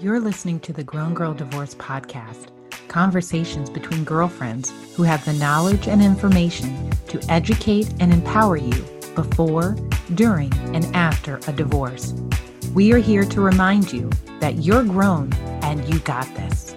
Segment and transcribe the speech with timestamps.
[0.00, 2.46] You're listening to the Grown Girl Divorce Podcast
[2.88, 8.82] conversations between girlfriends who have the knowledge and information to educate and empower you
[9.14, 9.76] before,
[10.14, 12.14] during, and after a divorce.
[12.72, 14.08] We are here to remind you
[14.40, 16.74] that you're grown and you got this.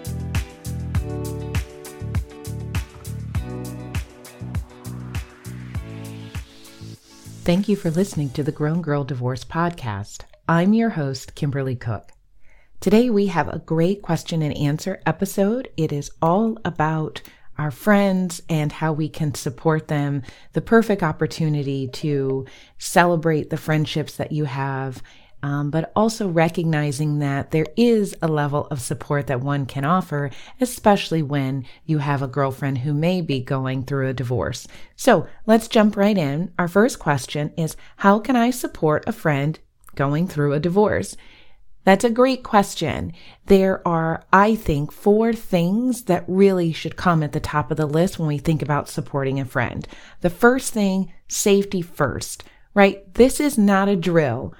[7.46, 10.24] Thank you for listening to the Grown Girl Divorce Podcast.
[10.50, 12.12] I'm your host, Kimberly Cook.
[12.84, 15.70] Today we have a great question and answer episode.
[15.78, 17.22] It is all about
[17.58, 22.46] our friends and how we can support them, the perfect opportunity to
[22.78, 25.02] celebrate the friendships that you have,
[25.44, 30.30] um, but also recognizing that there is a level of support that one can offer,
[30.60, 34.68] especially when you have a girlfriend who may be going through a divorce.
[34.98, 36.52] So let's jump right in.
[36.60, 39.58] Our first question is How can I support a friend
[39.96, 41.16] going through a divorce?
[41.84, 43.14] That's a great question.
[43.48, 47.86] There are, I think, four things that really should come at the top of the
[47.86, 49.88] list when we think about supporting a friend.
[50.22, 53.14] The first thing, safety first, right?
[53.16, 54.54] This is not a drill.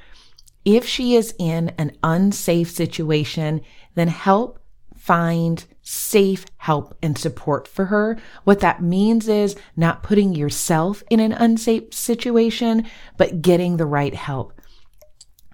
[0.66, 3.62] If she is in an unsafe situation,
[3.96, 4.60] then help
[4.96, 8.18] find safe help and support for her.
[8.46, 12.86] What that means is not putting yourself in an unsafe situation,
[13.18, 14.54] but getting the right help.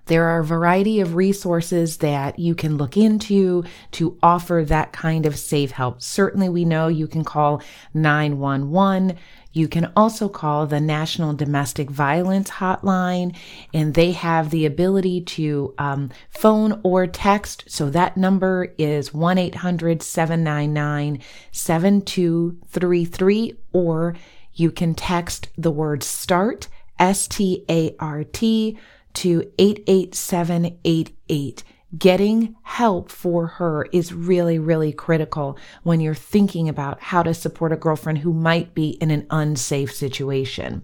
[0.09, 5.27] There are a variety of resources that you can look into to offer that kind
[5.27, 6.01] of safe help.
[6.01, 7.61] Certainly, we know you can call
[7.93, 9.15] 911.
[9.53, 13.35] You can also call the National Domestic Violence Hotline,
[13.71, 17.65] and they have the ability to um, phone or text.
[17.67, 21.19] So that number is 1 800 799
[21.51, 24.15] 7233, or
[24.55, 28.75] you can text the word START, S T A R T
[29.15, 31.63] to 88788.
[31.97, 37.71] Getting help for her is really, really critical when you're thinking about how to support
[37.71, 40.83] a girlfriend who might be in an unsafe situation.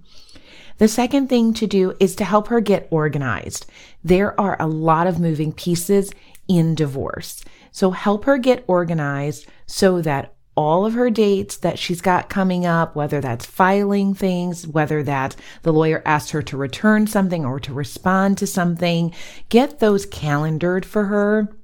[0.78, 3.66] The second thing to do is to help her get organized.
[4.04, 6.12] There are a lot of moving pieces
[6.48, 7.44] in divorce.
[7.72, 12.66] So help her get organized so that all of her dates that she's got coming
[12.66, 17.60] up, whether that's filing things, whether that the lawyer asked her to return something or
[17.60, 19.14] to respond to something,
[19.50, 21.56] get those calendared for her.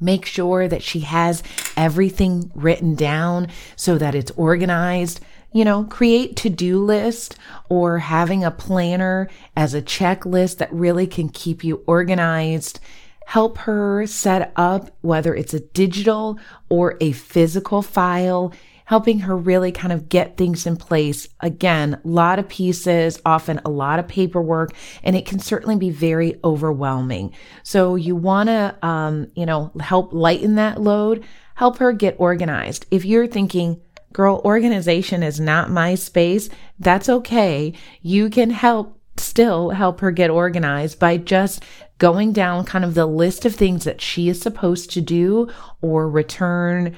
[0.00, 1.42] Make sure that she has
[1.76, 5.20] everything written down so that it's organized.
[5.52, 7.36] You know, create to-do list
[7.68, 12.80] or having a planner as a checklist that really can keep you organized
[13.26, 18.52] help her set up whether it's a digital or a physical file,
[18.86, 21.26] helping her really kind of get things in place.
[21.40, 25.90] Again, a lot of pieces, often a lot of paperwork, and it can certainly be
[25.90, 27.32] very overwhelming.
[27.62, 31.24] So you want to, um, you know, help lighten that load,
[31.54, 32.86] help her get organized.
[32.90, 33.80] If you're thinking,
[34.12, 37.72] girl, organization is not my space, that's okay.
[38.02, 41.62] You can help still help her get organized by just
[41.98, 45.48] going down kind of the list of things that she is supposed to do
[45.80, 46.94] or return,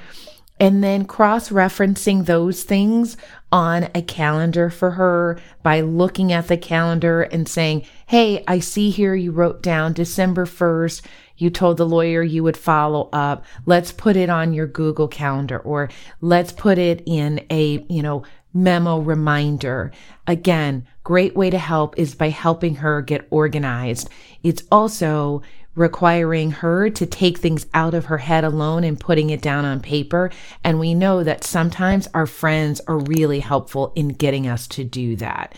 [0.58, 3.16] and then cross referencing those things
[3.52, 8.90] on a calendar for her by looking at the calendar and saying, Hey, I see
[8.90, 11.02] here you wrote down December 1st.
[11.36, 13.44] You told the lawyer you would follow up.
[13.66, 15.90] Let's put it on your Google calendar or
[16.22, 18.22] let's put it in a, you know,
[18.56, 19.92] memo reminder.
[20.26, 24.08] Again, great way to help is by helping her get organized.
[24.42, 25.42] It's also
[25.74, 29.78] requiring her to take things out of her head alone and putting it down on
[29.80, 30.30] paper.
[30.64, 35.16] And we know that sometimes our friends are really helpful in getting us to do
[35.16, 35.54] that.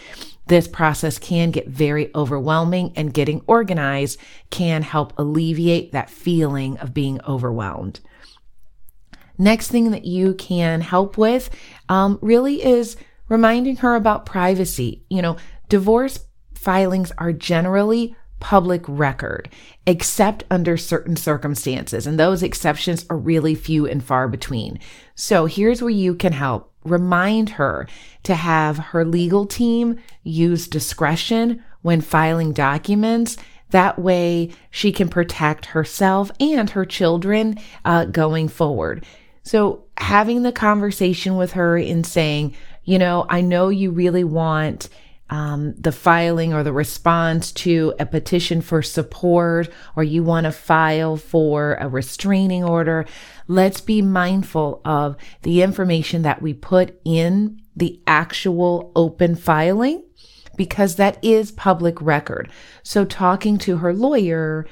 [0.48, 4.18] This process can get very overwhelming, and getting organized
[4.50, 8.00] can help alleviate that feeling of being overwhelmed.
[9.38, 11.48] Next thing that you can help with
[11.88, 12.96] um, really is
[13.28, 15.04] reminding her about privacy.
[15.08, 15.36] You know,
[15.68, 19.48] divorce filings are generally public record,
[19.86, 22.06] except under certain circumstances.
[22.06, 24.78] And those exceptions are really few and far between.
[25.14, 26.72] So here's where you can help.
[26.84, 27.86] Remind her
[28.22, 33.36] to have her legal team use discretion when filing documents
[33.70, 39.04] that way she can protect herself and her children uh, going forward.
[39.48, 42.54] So having the conversation with her in saying,
[42.84, 44.90] you know, I know you really want
[45.30, 50.52] um, the filing or the response to a petition for support, or you want to
[50.52, 53.06] file for a restraining order.
[53.46, 60.04] Let's be mindful of the information that we put in the actual open filing
[60.58, 62.50] because that is public record.
[62.82, 64.66] So talking to her lawyer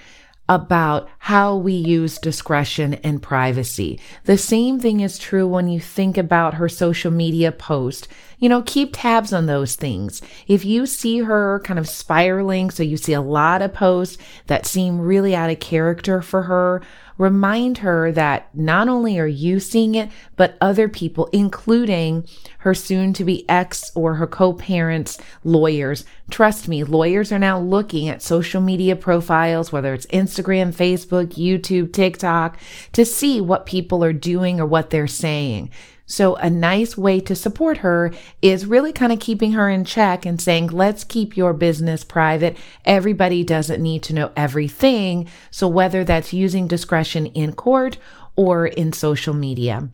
[0.49, 3.99] about how we use discretion and privacy.
[4.25, 8.09] The same thing is true when you think about her social media post.
[8.39, 10.21] You know, keep tabs on those things.
[10.47, 14.67] If you see her kind of spiraling, so you see a lot of posts that
[14.67, 16.83] seem really out of character for her,
[17.17, 22.27] remind her that not only are you seeing it, but other people, including
[22.59, 26.05] her soon to be ex or her co parents, lawyers.
[26.31, 31.93] Trust me, lawyers are now looking at social media profiles, whether it's Instagram, Facebook, YouTube,
[31.93, 32.59] TikTok,
[32.93, 35.71] to see what people are doing or what they're saying.
[36.07, 40.25] So a nice way to support her is really kind of keeping her in check
[40.25, 42.57] and saying, let's keep your business private.
[42.85, 45.29] Everybody doesn't need to know everything.
[45.51, 47.99] So whether that's using discretion in court
[48.37, 49.89] or in social media.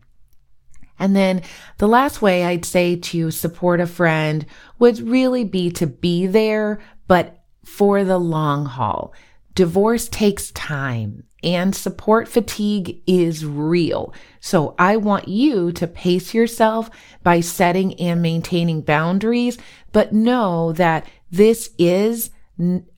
[0.99, 1.41] And then
[1.79, 4.45] the last way I'd say to support a friend
[4.77, 9.13] would really be to be there, but for the long haul.
[9.55, 14.13] Divorce takes time and support fatigue is real.
[14.39, 16.89] So I want you to pace yourself
[17.23, 19.57] by setting and maintaining boundaries,
[19.91, 22.29] but know that this is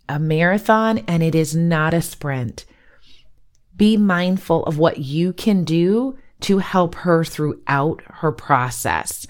[0.09, 2.65] a marathon and it is not a sprint.
[3.75, 9.25] Be mindful of what you can do to help her throughout her process.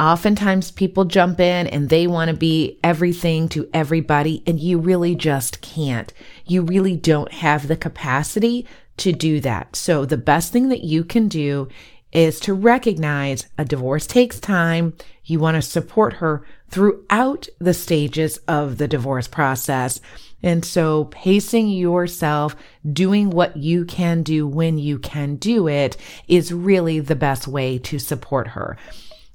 [0.00, 5.14] Oftentimes people jump in and they want to be everything to everybody, and you really
[5.14, 6.10] just can't.
[6.46, 8.66] You really don't have the capacity
[8.96, 9.76] to do that.
[9.76, 11.68] So the best thing that you can do
[12.12, 14.94] is to recognize a divorce takes time.
[15.24, 20.00] You want to support her throughout the stages of the divorce process.
[20.42, 22.56] And so pacing yourself,
[22.90, 27.78] doing what you can do when you can do it is really the best way
[27.80, 28.78] to support her.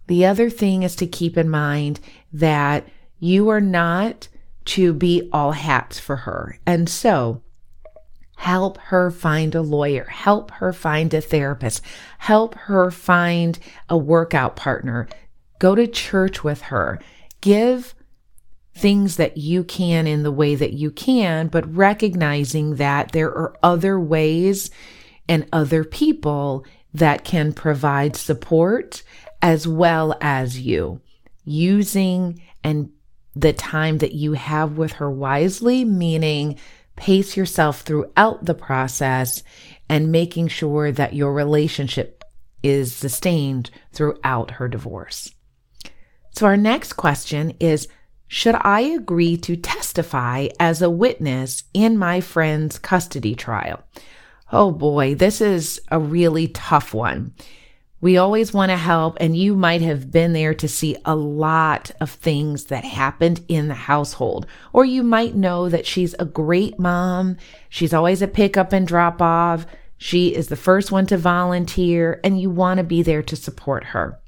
[0.07, 2.00] The other thing is to keep in mind
[2.34, 2.88] that
[3.19, 4.28] you are not
[4.66, 6.60] to be all hats for her.
[6.66, 7.42] And so
[8.38, 11.81] help her find a lawyer, help her find a therapist,
[12.19, 13.57] help her find
[13.90, 15.07] a workout partner,
[15.60, 17.00] go to church with her,
[17.42, 17.96] give
[18.75, 23.56] things that you can in the way that you can, but recognizing that there are
[23.63, 24.69] other ways
[25.30, 29.01] and other people that can provide support
[29.45, 31.00] as well as you.
[31.44, 32.89] Using and
[33.36, 36.57] the time that you have with her wisely, meaning
[36.95, 39.44] pace yourself throughout the process
[39.88, 42.24] and making sure that your relationship
[42.63, 45.31] is sustained throughout her divorce.
[46.31, 47.88] So, our next question is
[48.27, 53.83] Should I agree to testify as a witness in my friend's custody trial?
[54.51, 57.36] Oh boy, this is a really tough one.
[58.01, 61.92] We always want to help, and you might have been there to see a lot
[62.00, 64.45] of things that happened in the household.
[64.74, 67.38] Or you might know that she's a great mom.
[67.69, 69.65] She's always a pick up and drop off.
[69.97, 73.86] She is the first one to volunteer, and you want to be there to support
[73.86, 74.19] her.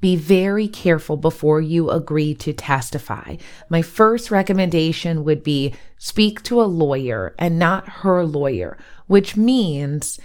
[0.00, 3.36] Be very careful before you agree to testify.
[3.70, 8.76] My first recommendation would be speak to a lawyer and not her lawyer,
[9.06, 10.20] which means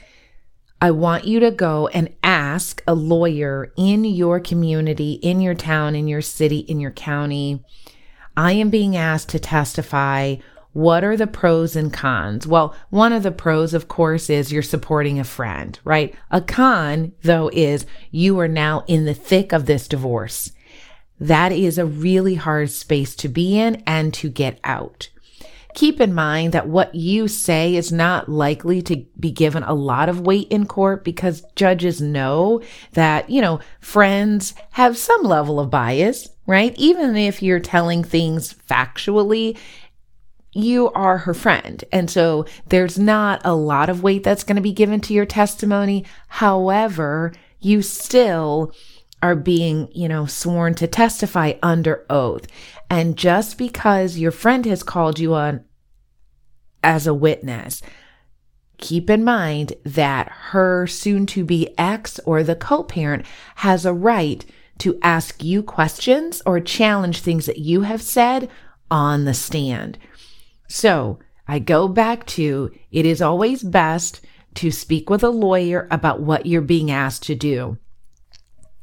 [0.82, 5.94] I want you to go and ask a lawyer in your community, in your town,
[5.94, 7.64] in your city, in your county.
[8.38, 10.38] I am being asked to testify.
[10.72, 12.48] What are the pros and cons?
[12.48, 16.16] Well, one of the pros, of course, is you're supporting a friend, right?
[16.32, 20.54] A con, though, is you are now in the thick of this divorce.
[21.20, 25.10] That is a really hard space to be in and to get out.
[25.76, 30.10] Keep in mind that what you say is not likely to be given a lot
[30.10, 32.62] of weight in court because judges know
[32.94, 36.74] that, you know, friends have some level of bias, right?
[36.78, 39.58] Even if you're telling things factually,
[40.54, 41.84] you are her friend.
[41.92, 45.26] And so there's not a lot of weight that's going to be given to your
[45.26, 46.06] testimony.
[46.28, 48.74] However, you still
[49.22, 52.48] are being, you know, sworn to testify under oath.
[52.90, 55.64] And just because your friend has called you on
[56.84, 57.82] as a witness,
[58.78, 63.26] keep in mind that her soon to be ex or the co parent
[63.58, 64.46] has a right
[64.80, 68.50] to ask you questions or challenge things that you have said
[68.90, 69.98] on the stand.
[70.68, 74.22] So I go back to it is always best
[74.56, 77.78] to speak with a lawyer about what you're being asked to do.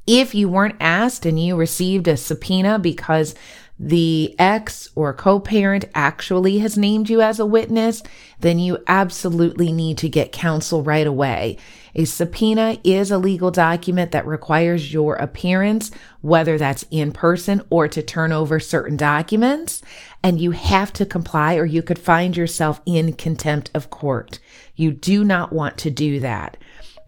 [0.07, 3.35] If you weren't asked and you received a subpoena because
[3.79, 8.03] the ex or co parent actually has named you as a witness,
[8.41, 11.59] then you absolutely need to get counsel right away.
[11.95, 15.91] A subpoena is a legal document that requires your appearance,
[16.21, 19.83] whether that's in person or to turn over certain documents,
[20.23, 24.39] and you have to comply or you could find yourself in contempt of court.
[24.75, 26.57] You do not want to do that.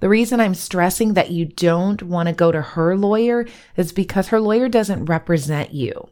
[0.01, 3.47] The reason I'm stressing that you don't want to go to her lawyer
[3.77, 6.09] is because her lawyer doesn't represent you.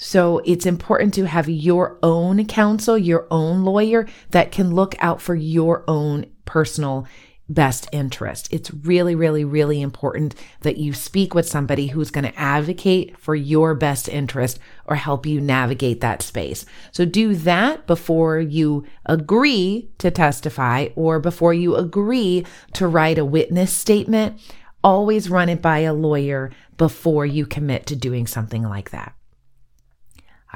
[0.00, 5.20] So it's important to have your own counsel, your own lawyer that can look out
[5.20, 7.04] for your own personal
[7.48, 8.48] best interest.
[8.52, 13.34] It's really, really, really important that you speak with somebody who's going to advocate for
[13.34, 16.64] your best interest or help you navigate that space.
[16.92, 23.24] So do that before you agree to testify or before you agree to write a
[23.24, 24.40] witness statement.
[24.84, 29.17] Always run it by a lawyer before you commit to doing something like that.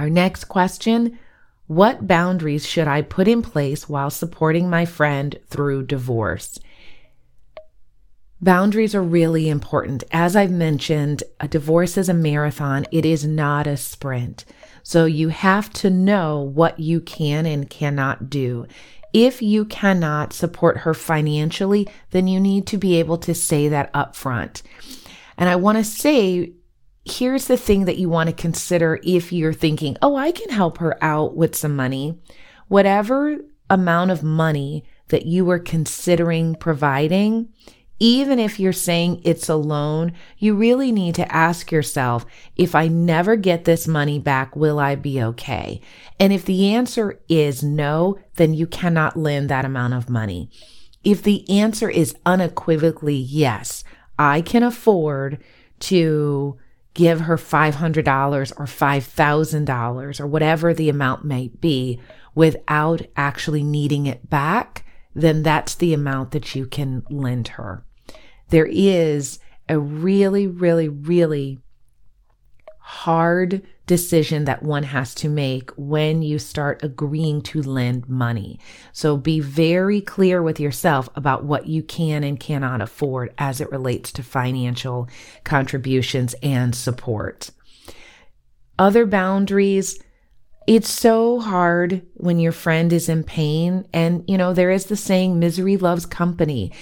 [0.02, 1.16] Our next question
[1.68, 6.59] What boundaries should I put in place while supporting my friend through divorce?
[8.40, 10.02] Boundaries are really important.
[10.11, 14.44] As I've mentioned, a divorce is a marathon, it is not a sprint.
[14.82, 18.66] So you have to know what you can and cannot do.
[19.12, 23.88] If you cannot support her financially, then you need to be able to say that
[23.94, 24.64] up front.
[25.38, 26.54] And I want to say,
[27.04, 30.78] here's the thing that you want to consider if you're thinking, oh, I can help
[30.78, 32.18] her out with some money.
[32.68, 37.49] Whatever amount of money that you are considering providing,
[37.99, 42.88] even if you're saying it's a loan, you really need to ask yourself, if I
[42.88, 45.80] never get this money back, will I be okay?
[46.18, 50.50] And if the answer is no, then you cannot lend that amount of money.
[51.04, 53.85] If the answer is unequivocally yes,
[54.18, 55.42] I can afford
[55.80, 56.59] to
[56.94, 62.00] give her $500 or $5,000 or whatever the amount may be
[62.34, 64.84] without actually needing it back,
[65.14, 67.84] then that's the amount that you can lend her.
[68.49, 71.58] There is a really, really, really
[72.83, 78.59] hard decision that one has to make when you start agreeing to lend money.
[78.93, 83.71] So be very clear with yourself about what you can and cannot afford as it
[83.71, 85.09] relates to financial
[85.45, 87.51] contributions and support.
[88.79, 90.03] Other boundaries,
[90.67, 93.87] it's so hard when your friend is in pain.
[93.93, 96.73] And, you know, there is the saying, misery loves company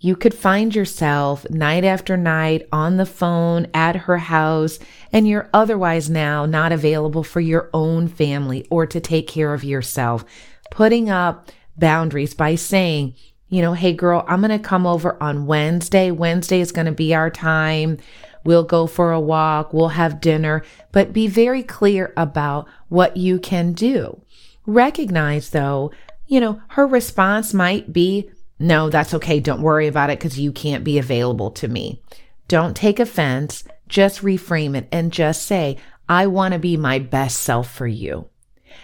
[0.00, 4.78] you could find yourself night after night on the phone at her house,
[5.12, 9.64] and you're otherwise now not available for your own family or to take care of
[9.64, 10.24] yourself.
[10.70, 13.14] Putting up boundaries by saying,
[13.48, 16.10] you know, hey girl, I'm going to come over on Wednesday.
[16.10, 17.98] Wednesday is going to be our time.
[18.44, 19.72] We'll go for a walk.
[19.72, 20.62] We'll have dinner,
[20.92, 24.22] but be very clear about what you can do.
[24.64, 25.90] Recognize though,
[26.26, 29.40] you know, her response might be, no, that's okay.
[29.40, 32.02] Don't worry about it because you can't be available to me.
[32.48, 33.64] Don't take offense.
[33.88, 35.76] Just reframe it and just say,
[36.08, 38.28] I want to be my best self for you.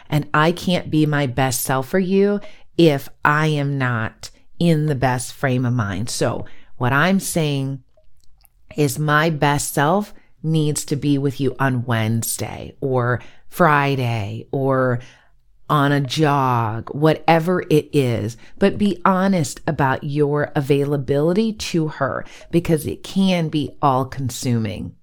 [0.09, 2.41] And I can't be my best self for you
[2.77, 6.11] if I am not in the best frame of mind.
[6.11, 7.83] So what I'm saying
[8.77, 15.01] is my best self needs to be with you on Wednesday or Friday or
[15.69, 22.87] on a jog, whatever it is, but be honest about your availability to her because
[22.87, 24.95] it can be all consuming.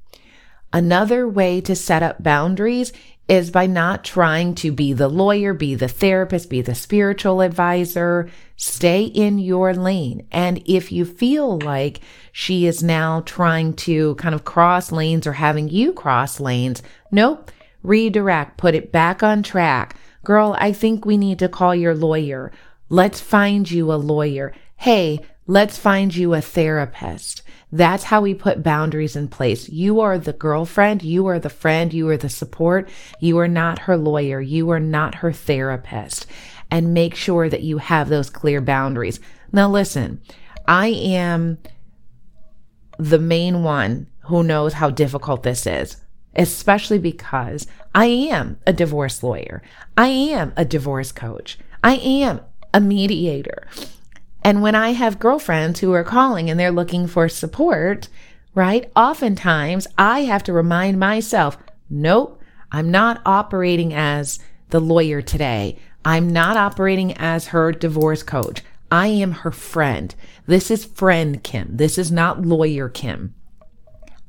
[0.73, 2.93] Another way to set up boundaries
[3.27, 8.29] is by not trying to be the lawyer, be the therapist, be the spiritual advisor.
[8.55, 10.27] Stay in your lane.
[10.31, 12.01] And if you feel like
[12.31, 17.51] she is now trying to kind of cross lanes or having you cross lanes, nope,
[17.83, 22.51] redirect, put it back on track Girl, I think we need to call your lawyer.
[22.89, 24.53] Let's find you a lawyer.
[24.75, 27.41] Hey, let's find you a therapist.
[27.71, 29.69] That's how we put boundaries in place.
[29.69, 31.01] You are the girlfriend.
[31.01, 31.93] You are the friend.
[31.93, 32.89] You are the support.
[33.19, 34.41] You are not her lawyer.
[34.41, 36.27] You are not her therapist.
[36.69, 39.19] And make sure that you have those clear boundaries.
[39.51, 40.21] Now, listen,
[40.67, 41.57] I am
[42.99, 45.97] the main one who knows how difficult this is
[46.35, 49.61] especially because I am a divorce lawyer.
[49.97, 51.59] I am a divorce coach.
[51.83, 52.41] I am
[52.73, 53.67] a mediator.
[54.43, 58.07] And when I have girlfriends who are calling and they're looking for support,
[58.55, 58.91] right?
[58.95, 61.57] Oftentimes I have to remind myself,
[61.89, 65.77] nope, I'm not operating as the lawyer today.
[66.05, 68.63] I'm not operating as her divorce coach.
[68.89, 70.13] I am her friend.
[70.47, 71.77] This is friend Kim.
[71.77, 73.35] This is not lawyer Kim.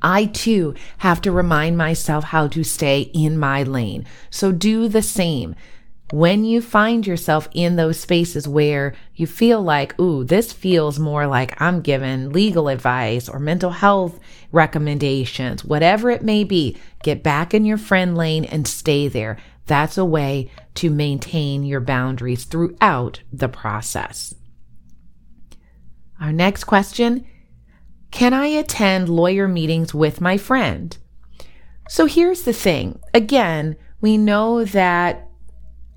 [0.02, 4.04] I too have to remind myself how to stay in my lane.
[4.30, 5.54] So do the same.
[6.12, 11.26] When you find yourself in those spaces where you feel like, ooh, this feels more
[11.26, 17.54] like I'm given legal advice or mental health recommendations, whatever it may be, get back
[17.54, 19.38] in your friend lane and stay there.
[19.64, 24.34] That's a way to maintain your boundaries throughout the process.
[26.20, 27.26] Our next question
[28.12, 30.96] Can I attend lawyer meetings with my friend?
[31.88, 35.28] So here's the thing again, we know that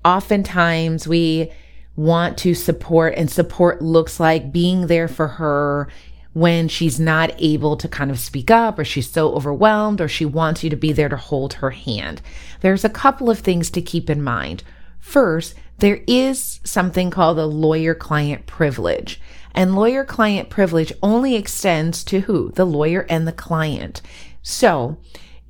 [0.04, 1.52] oftentimes we
[1.94, 5.88] want to support, and support looks like being there for her
[6.32, 10.24] when she's not able to kind of speak up or she's so overwhelmed or she
[10.24, 12.20] wants you to be there to hold her hand.
[12.60, 14.62] There's a couple of things to keep in mind.
[14.98, 19.20] First, there is something called a lawyer client privilege.
[19.56, 22.52] And lawyer client privilege only extends to who?
[22.52, 24.02] The lawyer and the client.
[24.42, 24.98] So,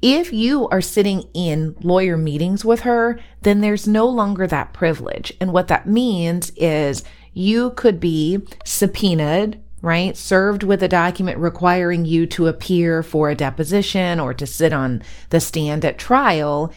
[0.00, 5.32] if you are sitting in lawyer meetings with her, then there's no longer that privilege.
[5.40, 7.02] And what that means is
[7.34, 10.16] you could be subpoenaed right?
[10.16, 15.00] Served with a document requiring you to appear for a deposition or to sit on
[15.30, 16.72] the stand at trial.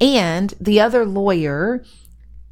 [0.00, 1.84] And the other lawyer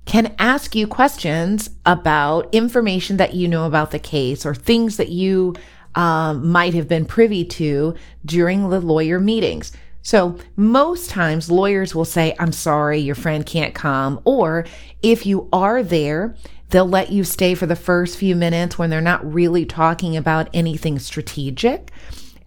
[0.04, 5.10] can ask you questions about information that you know about the case or things that
[5.10, 5.54] you
[5.94, 7.94] um, might have been privy to
[8.24, 9.72] during the lawyer meetings.
[10.04, 14.20] So, most times lawyers will say, I'm sorry, your friend can't come.
[14.24, 14.66] Or
[15.00, 16.34] if you are there,
[16.72, 20.48] They'll let you stay for the first few minutes when they're not really talking about
[20.54, 21.90] anything strategic.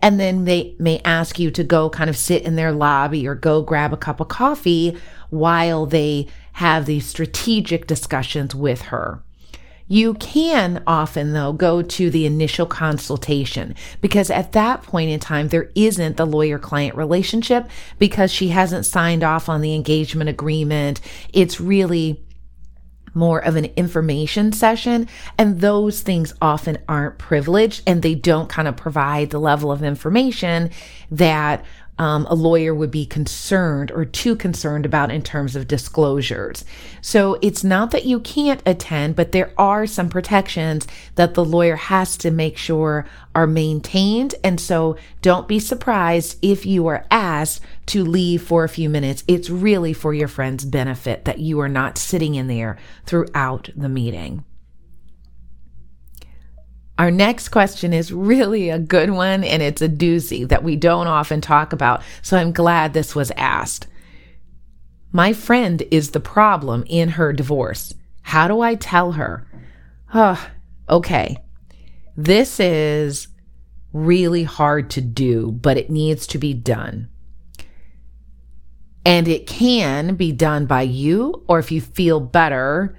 [0.01, 3.35] And then they may ask you to go kind of sit in their lobby or
[3.35, 4.97] go grab a cup of coffee
[5.29, 9.21] while they have these strategic discussions with her.
[9.87, 15.49] You can often, though, go to the initial consultation because at that point in time,
[15.49, 17.67] there isn't the lawyer client relationship
[17.99, 21.01] because she hasn't signed off on the engagement agreement.
[21.33, 22.25] It's really
[23.13, 25.07] more of an information session.
[25.37, 29.83] And those things often aren't privileged and they don't kind of provide the level of
[29.83, 30.69] information
[31.11, 31.65] that
[31.97, 36.65] um, a lawyer would be concerned or too concerned about in terms of disclosures.
[37.01, 41.75] So it's not that you can't attend, but there are some protections that the lawyer
[41.75, 44.35] has to make sure are maintained.
[44.43, 49.23] And so don't be surprised if you are asked to leave for a few minutes.
[49.27, 53.89] It's really for your friend's benefit that you are not sitting in there throughout the
[53.89, 54.43] meeting.
[56.97, 61.07] Our next question is really a good one, and it's a doozy that we don't
[61.07, 62.01] often talk about.
[62.21, 63.87] So I'm glad this was asked.
[65.11, 67.93] My friend is the problem in her divorce.
[68.21, 69.47] How do I tell her?
[70.13, 70.49] Oh,
[70.89, 71.37] okay.
[72.15, 73.27] This is
[73.91, 77.09] really hard to do, but it needs to be done.
[79.05, 82.97] And it can be done by you, or if you feel better,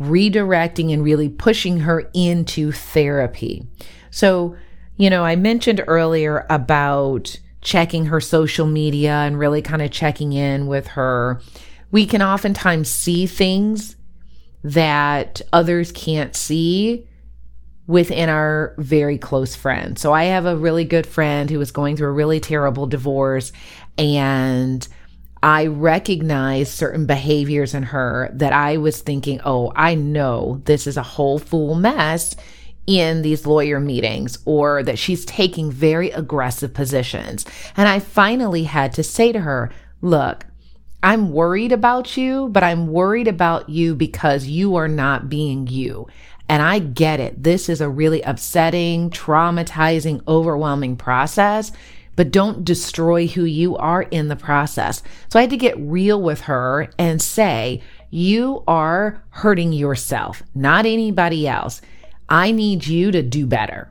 [0.00, 3.66] redirecting and really pushing her into therapy.
[4.10, 4.56] So,
[4.96, 10.32] you know, I mentioned earlier about checking her social media and really kind of checking
[10.32, 11.40] in with her.
[11.90, 13.96] We can oftentimes see things
[14.64, 17.06] that others can't see
[17.86, 20.00] within our very close friends.
[20.00, 23.52] So I have a really good friend who was going through a really terrible divorce
[23.98, 24.86] and
[25.42, 30.96] I recognized certain behaviors in her that I was thinking, oh, I know this is
[30.96, 32.36] a whole fool mess
[32.86, 37.46] in these lawyer meetings, or that she's taking very aggressive positions.
[37.76, 39.70] And I finally had to say to her,
[40.02, 40.44] look,
[41.02, 46.08] I'm worried about you, but I'm worried about you because you are not being you.
[46.48, 47.42] And I get it.
[47.42, 51.72] This is a really upsetting, traumatizing, overwhelming process
[52.20, 55.02] but don't destroy who you are in the process.
[55.30, 57.80] So I had to get real with her and say,
[58.10, 61.80] you are hurting yourself, not anybody else.
[62.28, 63.90] I need you to do better.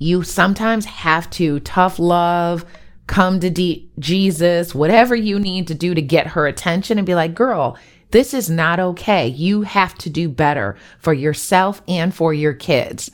[0.00, 2.64] You sometimes have to tough love,
[3.06, 7.14] come to D- Jesus, whatever you need to do to get her attention and be
[7.14, 7.78] like, girl,
[8.10, 9.28] this is not okay.
[9.28, 13.08] You have to do better for yourself and for your kids.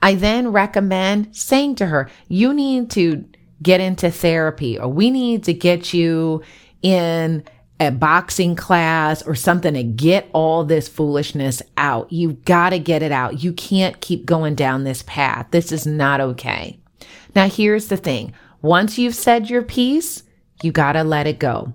[0.00, 3.26] I then recommend saying to her, you need to
[3.62, 6.42] get into therapy or we need to get you
[6.82, 7.44] in
[7.80, 12.12] a boxing class or something to get all this foolishness out.
[12.12, 13.42] You've got to get it out.
[13.42, 15.48] You can't keep going down this path.
[15.50, 16.78] This is not okay.
[17.34, 20.22] Now, here's the thing once you've said your piece,
[20.62, 21.72] you got to let it go.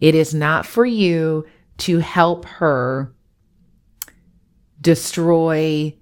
[0.00, 1.46] It is not for you
[1.78, 3.12] to help her
[4.80, 5.94] destroy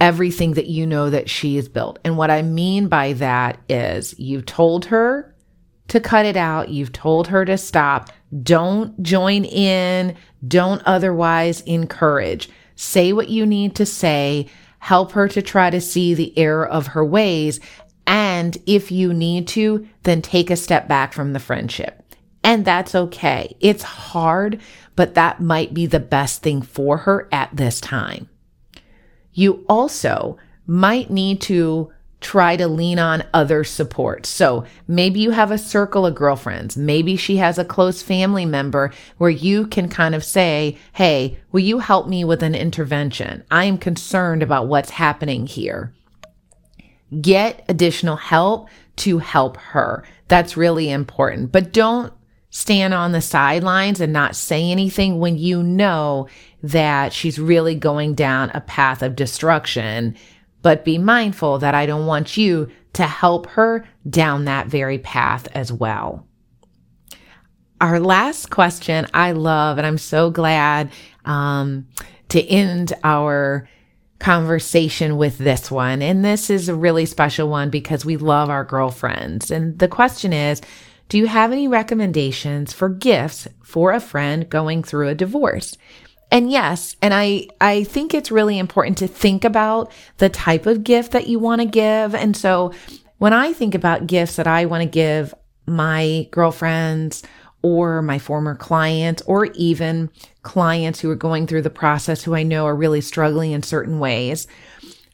[0.00, 1.98] everything that you know that she has built.
[2.04, 5.34] And what I mean by that is you've told her
[5.88, 8.10] to cut it out, you've told her to stop.
[8.42, 12.48] Don't join in, don't otherwise encourage.
[12.76, 16.88] Say what you need to say, help her to try to see the error of
[16.88, 17.60] her ways.
[18.06, 22.02] And if you need to, then take a step back from the friendship.
[22.42, 23.54] And that's okay.
[23.60, 24.60] It's hard,
[24.96, 28.28] but that might be the best thing for her at this time.
[29.32, 34.26] You also might need to try to lean on other support.
[34.26, 36.76] So maybe you have a circle of girlfriends.
[36.76, 41.60] Maybe she has a close family member where you can kind of say, Hey, will
[41.60, 43.42] you help me with an intervention?
[43.50, 45.94] I am concerned about what's happening here.
[47.20, 50.04] Get additional help to help her.
[50.28, 52.12] That's really important, but don't
[52.50, 56.28] stand on the sidelines and not say anything when you know
[56.62, 60.16] that she's really going down a path of destruction.
[60.62, 65.48] But be mindful that I don't want you to help her down that very path
[65.54, 66.26] as well.
[67.80, 70.90] Our last question I love, and I'm so glad
[71.24, 71.88] um,
[72.28, 73.68] to end our
[74.18, 76.02] conversation with this one.
[76.02, 79.50] And this is a really special one because we love our girlfriends.
[79.50, 80.60] And the question is,
[81.08, 85.76] do you have any recommendations for gifts for a friend going through a divorce?
[86.30, 90.84] And yes, and I, I think it's really important to think about the type of
[90.84, 92.14] gift that you want to give.
[92.14, 92.72] And so
[93.18, 95.34] when I think about gifts that I want to give
[95.66, 97.22] my girlfriends
[97.62, 100.10] or my former clients or even
[100.42, 103.98] clients who are going through the process who I know are really struggling in certain
[103.98, 104.46] ways,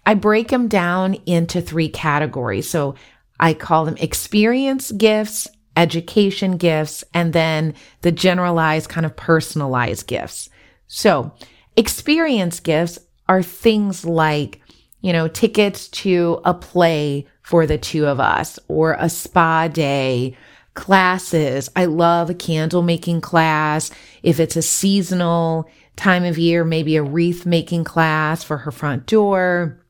[0.05, 2.69] I break them down into three categories.
[2.71, 2.95] So
[3.41, 10.49] I call them experience gifts, education gifts, and then the generalized kind of personalized gifts.
[10.89, 11.33] So
[11.77, 14.61] experience gifts are things like,
[15.01, 20.37] you know, tickets to a play for the two of us or a spa day,
[20.75, 21.71] classes.
[21.75, 23.91] I love a candle making class.
[24.23, 29.07] If it's a seasonal time of year, maybe a wreath making class for her front
[29.07, 29.83] door,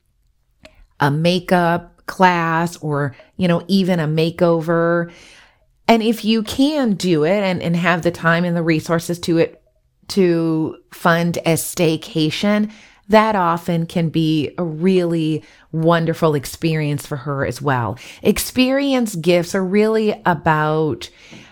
[1.01, 5.13] a makeup class, or, you know, even a makeover.
[5.89, 9.39] And if you can do it and, and have the time and the resources to
[9.39, 9.63] it
[10.09, 12.71] to fund a staycation,
[13.09, 17.99] that often can be a really wonderful experience for her as well.
[18.23, 21.09] Experience gifts are really about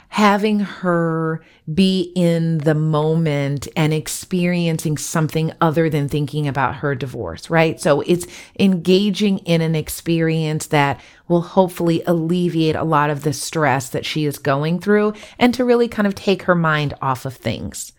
[0.09, 7.51] having her be in the moment and experiencing something other than thinking about her divorce,
[7.51, 7.81] right?
[7.81, 8.27] So it's
[8.61, 14.25] engaging in an experience that will hopefully alleviate a lot of the stress that she
[14.25, 17.93] is going through and to really kind of take her mind off of things.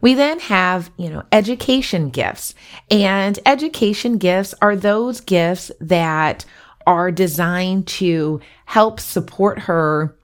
[0.00, 2.54] We then have, you know, education gifts.
[2.90, 6.44] And education gifts are those gifts that
[6.86, 10.16] are designed to help support her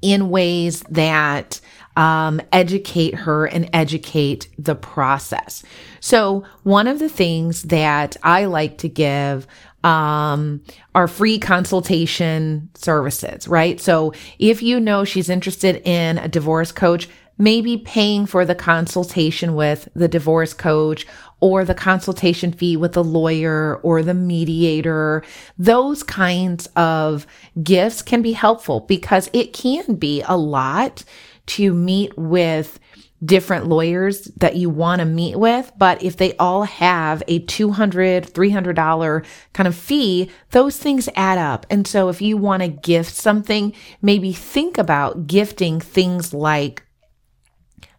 [0.00, 1.60] in ways that
[1.96, 5.62] um, educate her and educate the process.
[6.00, 9.46] So, one of the things that I like to give
[9.84, 10.62] um,
[10.94, 13.80] are free consultation services, right?
[13.80, 19.54] So, if you know she's interested in a divorce coach, maybe paying for the consultation
[19.54, 21.06] with the divorce coach
[21.40, 25.24] or the consultation fee with the lawyer or the mediator.
[25.58, 27.26] Those kinds of
[27.62, 31.04] gifts can be helpful because it can be a lot
[31.46, 32.78] to meet with
[33.24, 35.72] different lawyers that you want to meet with.
[35.76, 41.66] But if they all have a $200, $300 kind of fee, those things add up.
[41.70, 46.84] And so if you want to gift something, maybe think about gifting things like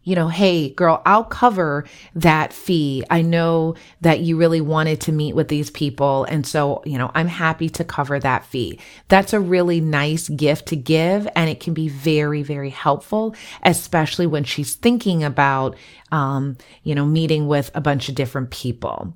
[0.04, 1.86] you know, hey, girl, I'll cover
[2.16, 3.04] that fee.
[3.10, 6.26] I know that you really wanted to meet with these people.
[6.26, 8.80] And so, you know, I'm happy to cover that fee.
[9.08, 11.28] That's a really nice gift to give.
[11.36, 15.78] And it can be very, very helpful, especially when she's thinking about,
[16.12, 19.14] um, you know, meeting with a bunch of different people.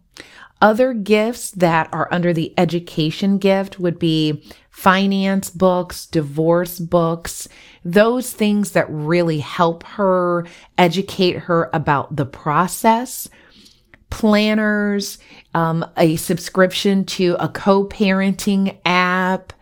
[0.61, 7.47] Other gifts that are under the education gift would be finance books, divorce books,
[7.85, 10.45] those things that really help her
[10.77, 13.29] educate her about the process,
[14.09, 15.19] planners,
[15.53, 19.53] um, a subscription to a co-parenting app.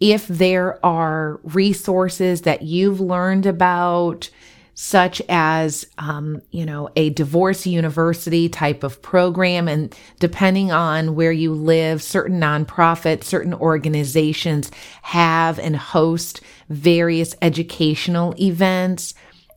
[0.00, 4.30] If there are resources that you've learned about,
[4.80, 9.66] such as, um, you know, a divorce university type of program.
[9.66, 14.70] And depending on where you live, certain nonprofits, certain organizations
[15.02, 19.14] have and host various educational events.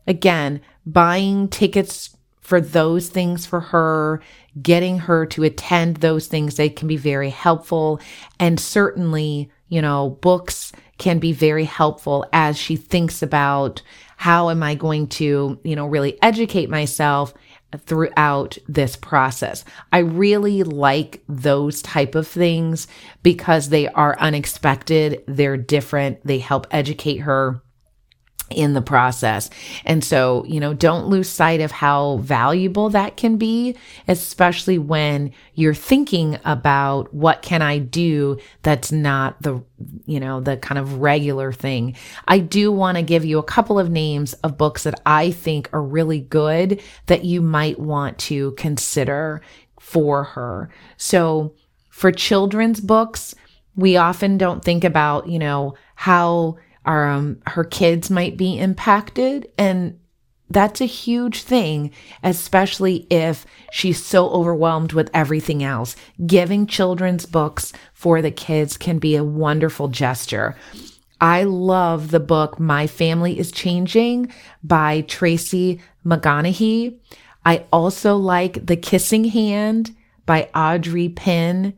[0.08, 4.20] Again, buying tickets for those things for her,
[4.60, 8.00] getting her to attend those things, they can be very helpful.
[8.40, 13.82] And certainly, you know, books can be very helpful as she thinks about
[14.22, 17.34] how am I going to, you know, really educate myself
[17.76, 19.64] throughout this process.
[19.90, 22.86] I really like those type of things
[23.24, 27.64] because they are unexpected, they're different, they help educate her
[28.52, 29.50] in the process.
[29.84, 33.76] And so, you know, don't lose sight of how valuable that can be,
[34.08, 39.62] especially when you're thinking about what can I do that's not the,
[40.06, 41.96] you know, the kind of regular thing.
[42.28, 45.68] I do want to give you a couple of names of books that I think
[45.72, 49.42] are really good that you might want to consider
[49.80, 50.70] for her.
[50.96, 51.54] So,
[51.90, 53.34] for children's books,
[53.76, 59.50] we often don't think about, you know, how our, um, her kids might be impacted.
[59.56, 59.98] And
[60.50, 61.92] that's a huge thing,
[62.22, 65.96] especially if she's so overwhelmed with everything else.
[66.26, 70.56] Giving children's books for the kids can be a wonderful gesture.
[71.20, 76.98] I love the book My Family is Changing by Tracy McGonigal.
[77.46, 79.94] I also like The Kissing Hand
[80.26, 81.74] by Audrey Penn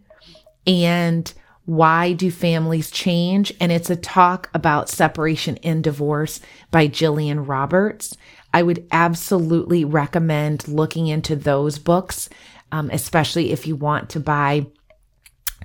[0.67, 1.33] and
[1.67, 3.53] why Do Families Change?
[3.61, 8.17] And it's a talk about separation and divorce by Jillian Roberts.
[8.53, 12.29] I would absolutely recommend looking into those books,
[12.71, 14.67] um, especially if you want to buy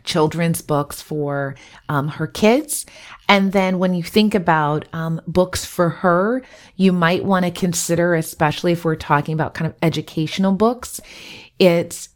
[0.03, 1.55] children's books for
[1.89, 2.85] um, her kids.
[3.27, 6.41] And then when you think about um, books for her,
[6.77, 10.99] you might want to consider, especially if we're talking about kind of educational books,
[11.59, 12.09] it's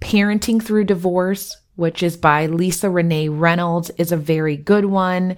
[0.00, 5.36] Parenting Through Divorce which is by Lisa Renee Reynolds, is a very good one.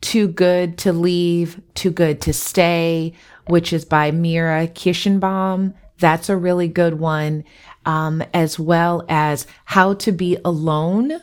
[0.00, 3.12] Too Good to Leave, Too Good to Stay,
[3.46, 5.74] which is by Mira Kirshenbaum.
[6.00, 7.44] That's a really good one.
[7.84, 11.20] Um, as well as How to Be Alone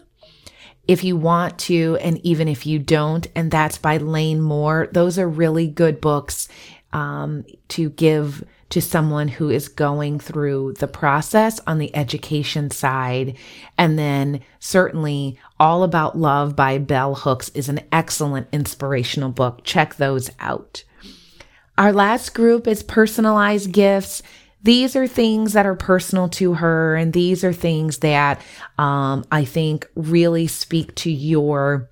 [0.88, 3.28] if you want to, and even if you don't.
[3.36, 4.88] And that's by Lane Moore.
[4.94, 6.48] Those are really good books
[6.94, 13.38] um, to give to someone who is going through the process on the education side.
[13.78, 19.64] And then certainly All About Love by Bell Hooks is an excellent inspirational book.
[19.64, 20.84] Check those out.
[21.78, 24.24] Our last group is personalized gifts.
[24.64, 28.42] These are things that are personal to her, and these are things that
[28.80, 31.92] um, I think really speak to your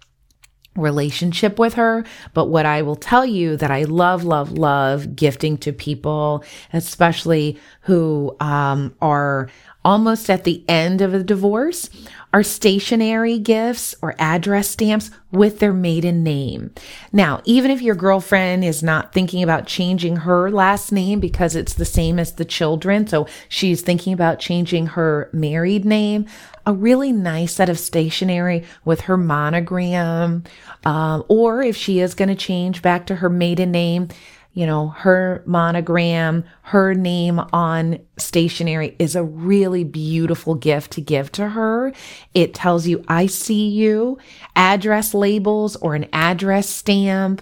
[0.75, 2.05] relationship with her.
[2.33, 7.59] But what I will tell you that I love, love, love gifting to people, especially
[7.81, 9.49] who um, are
[9.83, 11.89] almost at the end of a divorce
[12.33, 16.71] are stationary gifts or address stamps with their maiden name.
[17.11, 21.73] Now, even if your girlfriend is not thinking about changing her last name because it's
[21.73, 26.25] the same as the children, so she's thinking about changing her married name,
[26.65, 30.43] a really nice set of stationery with her monogram,
[30.85, 34.07] um, or if she is going to change back to her maiden name,
[34.53, 41.31] you know, her monogram, her name on stationery is a really beautiful gift to give
[41.33, 41.93] to her.
[42.33, 44.17] It tells you, I see you,
[44.55, 47.41] address labels or an address stamp.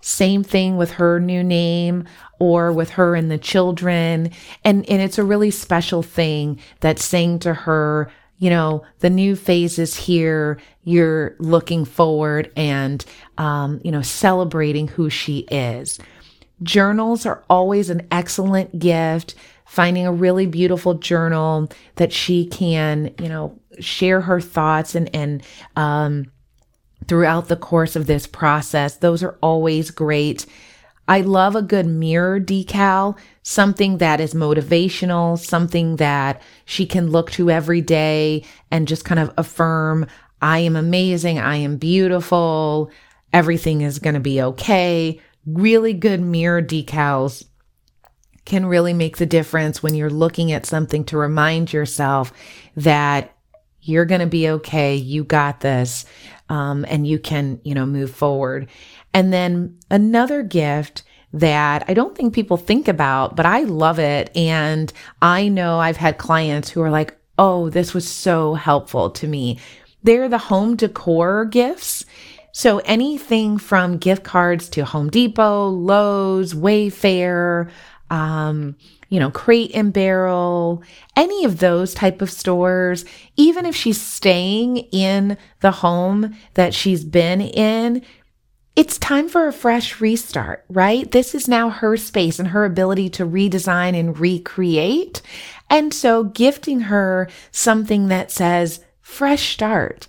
[0.00, 2.04] Same thing with her new name
[2.38, 4.30] or with her and the children.
[4.62, 9.34] And, and it's a really special thing that's saying to her, you know, the new
[9.34, 10.60] phase is here.
[10.82, 13.04] You're looking forward and,
[13.38, 15.98] um, you know, celebrating who she is.
[16.62, 19.34] Journals are always an excellent gift.
[19.66, 25.42] Finding a really beautiful journal that she can, you know, share her thoughts and, and,
[25.74, 26.30] um,
[27.08, 28.96] throughout the course of this process.
[28.96, 30.46] Those are always great.
[31.06, 37.30] I love a good mirror decal, something that is motivational, something that she can look
[37.32, 40.06] to every day and just kind of affirm,
[40.40, 42.90] I am amazing, I am beautiful,
[43.32, 47.44] everything is going to be okay really good mirror decals
[48.44, 52.32] can really make the difference when you're looking at something to remind yourself
[52.76, 53.34] that
[53.80, 54.96] you're going to be okay.
[54.96, 56.04] You got this.
[56.50, 58.68] Um, and you can, you know, move forward.
[59.14, 61.02] And then another gift
[61.32, 64.34] that I don't think people think about, but I love it.
[64.36, 69.26] And I know I've had clients who are like, oh, this was so helpful to
[69.26, 69.58] me.
[70.02, 72.04] They're the home decor gifts.
[72.56, 77.68] So anything from gift cards to Home Depot, Lowe's, Wayfair,
[78.10, 78.76] um,
[79.08, 80.84] you know, Crate and Barrel,
[81.16, 83.04] any of those type of stores,
[83.36, 88.02] even if she's staying in the home that she's been in,
[88.76, 91.10] it's time for a fresh restart, right?
[91.10, 95.22] This is now her space and her ability to redesign and recreate.
[95.68, 100.06] And so gifting her something that says fresh start.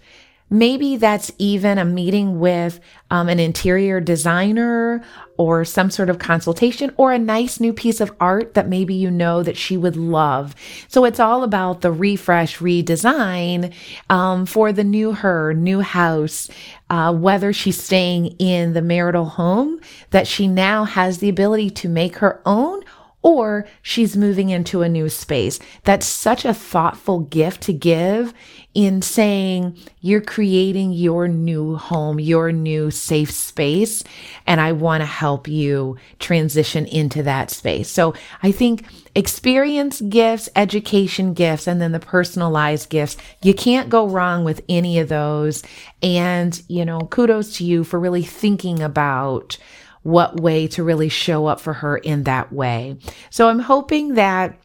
[0.50, 2.80] Maybe that's even a meeting with
[3.10, 5.04] um, an interior designer
[5.38, 9.10] or some sort of consultation or a nice new piece of art that maybe you
[9.10, 10.56] know that she would love.
[10.88, 13.74] So it's all about the refresh, redesign
[14.10, 16.50] um, for the new her, new house,
[16.90, 19.80] uh, whether she's staying in the marital home
[20.12, 22.84] that she now has the ability to make her own
[23.26, 25.60] or she's moving into a new space.
[25.84, 28.36] That's such a thoughtful gift to give
[28.76, 34.04] in saying you're creating your new home, your new safe space,
[34.46, 37.90] and I want to help you transition into that space.
[37.90, 38.86] So I think
[39.16, 45.00] experience gifts, education gifts, and then the personalized gifts, you can't go wrong with any
[45.00, 45.64] of those.
[46.04, 49.58] And, you know, kudos to you for really thinking about
[50.06, 52.96] what way to really show up for her in that way.
[53.32, 54.56] So I'm hoping that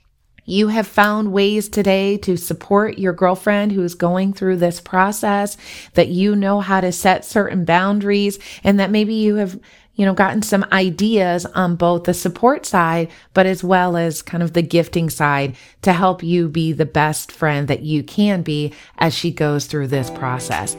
[0.45, 5.57] you have found ways today to support your girlfriend who is going through this process,
[5.95, 9.59] that you know how to set certain boundaries, and that maybe you have,
[9.95, 14.43] you know, gotten some ideas on both the support side, but as well as kind
[14.43, 18.75] of the gifting side to help you be the best friend that you can be
[18.99, 20.77] as she goes through this process.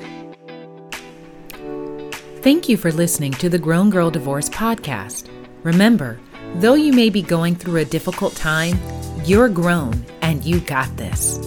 [2.41, 5.29] Thank you for listening to the Grown Girl Divorce Podcast.
[5.61, 6.19] Remember,
[6.55, 8.79] though you may be going through a difficult time,
[9.23, 11.39] you're grown and you got this.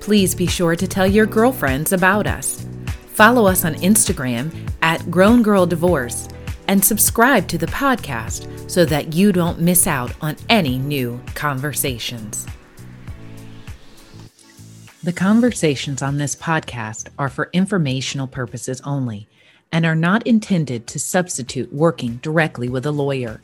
[0.00, 2.66] Please be sure to tell your girlfriends about us.
[3.06, 6.28] Follow us on Instagram at Grown Girl Divorce
[6.68, 12.46] and subscribe to the podcast so that you don't miss out on any new conversations.
[15.02, 19.26] The conversations on this podcast are for informational purposes only
[19.72, 23.40] and are not intended to substitute working directly with a lawyer.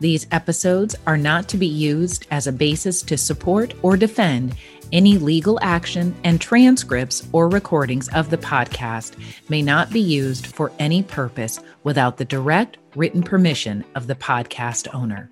[0.00, 4.56] These episodes are not to be used as a basis to support or defend
[4.92, 9.14] any legal action, and transcripts or recordings of the podcast
[9.48, 14.92] may not be used for any purpose without the direct written permission of the podcast
[14.94, 15.30] owner.